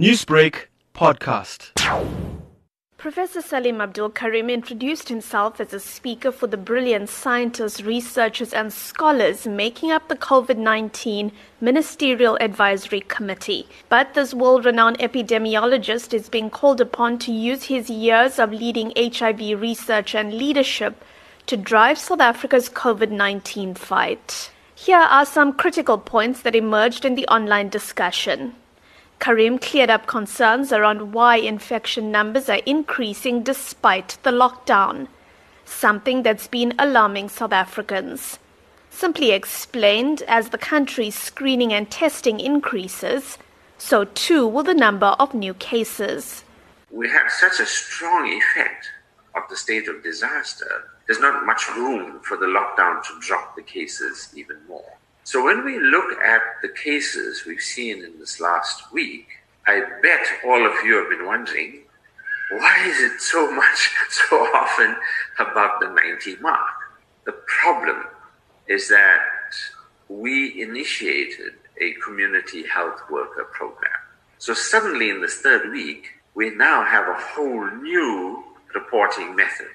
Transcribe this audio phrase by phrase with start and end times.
[0.00, 1.72] Newsbreak podcast.
[2.96, 8.72] Professor Salim Abdool Karim introduced himself as a speaker for the brilliant scientists, researchers, and
[8.72, 13.68] scholars making up the COVID 19 Ministerial Advisory Committee.
[13.90, 18.94] But this world renowned epidemiologist is being called upon to use his years of leading
[18.96, 21.04] HIV research and leadership
[21.44, 24.50] to drive South Africa's COVID 19 fight.
[24.74, 28.54] Here are some critical points that emerged in the online discussion.
[29.20, 35.08] Karim cleared up concerns around why infection numbers are increasing despite the lockdown,
[35.64, 38.38] something that's been alarming South Africans.
[38.90, 43.38] Simply explained, as the country's screening and testing increases,
[43.78, 46.42] so too will the number of new cases.
[46.90, 48.90] We have such a strong effect
[49.36, 53.62] of the state of disaster, there's not much room for the lockdown to drop the
[53.62, 54.96] cases even more.
[55.30, 59.28] So when we look at the cases we've seen in this last week,
[59.64, 61.82] I bet all of you have been wondering,
[62.50, 64.96] why is it so much, so often
[65.38, 66.74] above the 90 mark?
[67.26, 68.06] The problem
[68.66, 69.20] is that
[70.08, 74.00] we initiated a community health worker program.
[74.38, 78.42] So suddenly in this third week, we now have a whole new
[78.74, 79.70] reporting method,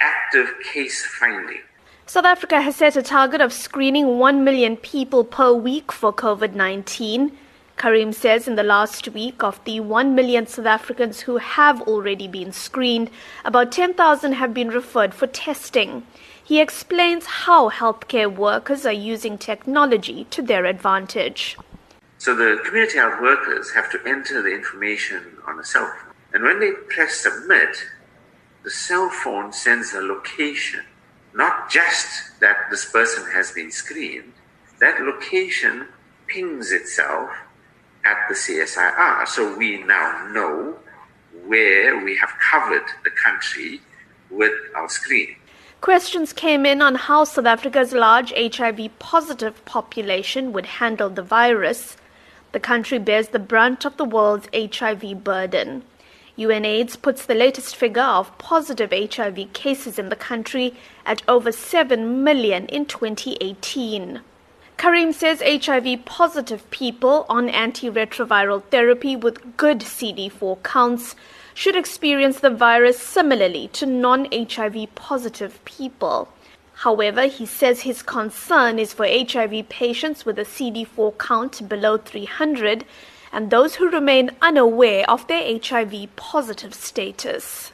[0.00, 1.62] active case finding.
[2.10, 6.54] South Africa has set a target of screening 1 million people per week for COVID
[6.54, 7.30] 19.
[7.76, 12.26] Karim says in the last week, of the 1 million South Africans who have already
[12.26, 13.12] been screened,
[13.44, 16.04] about 10,000 have been referred for testing.
[16.42, 21.56] He explains how healthcare workers are using technology to their advantage.
[22.18, 26.12] So the community health workers have to enter the information on a cell phone.
[26.34, 27.84] And when they press submit,
[28.64, 30.80] the cell phone sends a location
[31.34, 34.32] not just that this person has been screened,
[34.80, 35.86] that location
[36.26, 37.30] pings itself
[38.04, 39.26] at the CSIR.
[39.28, 40.76] So we now know
[41.44, 43.80] where we have covered the country
[44.30, 45.36] with our screen.
[45.80, 51.96] Questions came in on how South Africa's large HIV positive population would handle the virus.
[52.52, 55.84] The country bears the brunt of the world's HIV burden.
[56.40, 60.74] UNAIDS puts the latest figure of positive HIV cases in the country
[61.04, 64.22] at over 7 million in 2018.
[64.78, 71.14] Karim says HIV positive people on antiretroviral therapy with good CD4 counts
[71.52, 76.28] should experience the virus similarly to non HIV positive people.
[76.72, 82.86] However, he says his concern is for HIV patients with a CD4 count below 300
[83.32, 87.72] and those who remain unaware of their HIV positive status.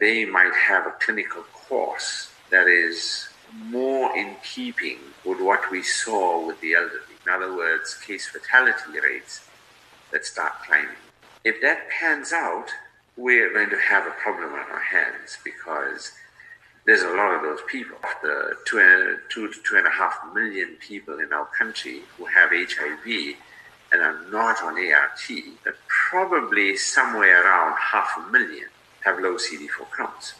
[0.00, 3.28] They might have a clinical course that is
[3.64, 7.00] more in keeping with what we saw with the elderly.
[7.24, 9.46] In other words, case fatality rates
[10.12, 10.96] that start climbing.
[11.44, 12.70] If that pans out,
[13.16, 16.12] we're going to have a problem on our hands because
[16.84, 17.96] there's a lot of those people.
[18.22, 22.50] The two, two to two and a half million people in our country who have
[22.50, 23.36] HIV
[23.92, 25.30] and are not on ART,
[25.64, 28.68] that probably somewhere around half a million
[29.04, 30.34] have low CD4 counts.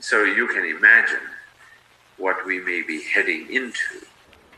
[0.00, 1.26] So you can imagine
[2.18, 4.06] what we may be heading into.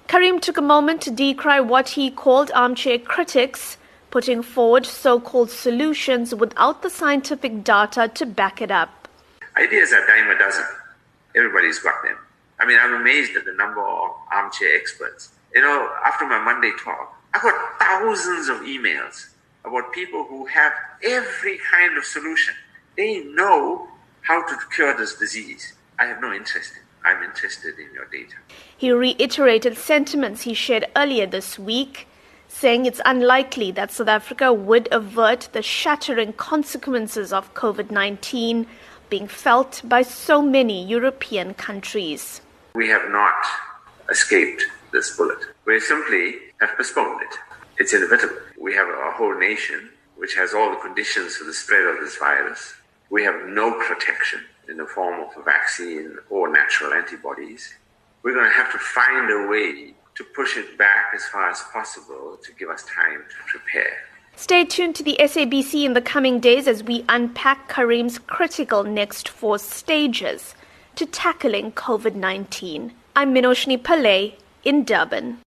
[0.08, 3.76] Karim took a moment to decry what he called armchair critics,
[4.10, 9.08] putting forward so called solutions without the scientific data to back it up.
[9.56, 10.64] Ideas are dime a dozen.
[11.34, 12.16] Everybody's got them.
[12.58, 15.32] I mean, I'm amazed at the number of armchair experts.
[15.54, 19.28] You know, after my Monday talk, I got thousands of emails
[19.66, 22.54] about people who have every kind of solution.
[22.96, 23.88] They know
[24.22, 25.74] how to cure this disease.
[25.98, 26.82] I have no interest in.
[27.04, 28.36] I'm interested in your data.
[28.74, 32.08] He reiterated sentiments he shared earlier this week,
[32.48, 38.66] saying it's unlikely that South Africa would avert the shattering consequences of COVID 19
[39.10, 42.40] being felt by so many European countries.
[42.74, 43.34] We have not
[44.08, 44.64] escaped
[44.96, 45.38] this bullet.
[45.66, 47.38] We simply have postponed it.
[47.78, 48.38] It's inevitable.
[48.58, 52.16] We have a whole nation which has all the conditions for the spread of this
[52.16, 52.74] virus.
[53.10, 54.40] We have no protection
[54.70, 57.74] in the form of a vaccine or natural antibodies.
[58.22, 61.60] We're going to have to find a way to push it back as far as
[61.70, 63.98] possible to give us time to prepare.
[64.34, 69.28] Stay tuned to the SABC in the coming days as we unpack Karim's critical next
[69.28, 70.54] four stages
[70.94, 72.94] to tackling COVID 19.
[73.14, 75.38] I'm Minoshni Pillay in Durban.